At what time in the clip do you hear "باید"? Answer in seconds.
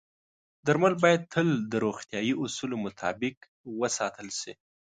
1.03-1.21